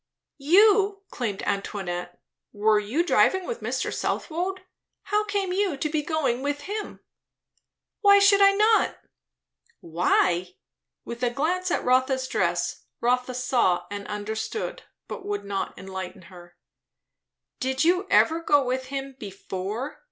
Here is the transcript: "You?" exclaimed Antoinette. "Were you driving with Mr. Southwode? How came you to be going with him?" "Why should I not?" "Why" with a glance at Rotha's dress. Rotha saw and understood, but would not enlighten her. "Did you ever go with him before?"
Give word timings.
"You?" 0.39 1.03
exclaimed 1.05 1.43
Antoinette. 1.45 2.19
"Were 2.53 2.79
you 2.79 3.03
driving 3.05 3.45
with 3.45 3.61
Mr. 3.61 3.93
Southwode? 3.93 4.61
How 5.03 5.23
came 5.25 5.53
you 5.53 5.77
to 5.77 5.89
be 5.89 6.01
going 6.01 6.41
with 6.41 6.61
him?" 6.61 7.01
"Why 7.99 8.17
should 8.17 8.41
I 8.41 8.49
not?" 8.53 8.97
"Why" 9.79 10.55
with 11.05 11.21
a 11.21 11.29
glance 11.29 11.69
at 11.69 11.85
Rotha's 11.85 12.27
dress. 12.27 12.81
Rotha 12.99 13.35
saw 13.35 13.85
and 13.91 14.07
understood, 14.07 14.81
but 15.07 15.23
would 15.23 15.45
not 15.45 15.77
enlighten 15.77 16.23
her. 16.33 16.55
"Did 17.59 17.83
you 17.83 18.07
ever 18.09 18.39
go 18.41 18.63
with 18.65 18.85
him 18.85 19.15
before?" 19.19 19.99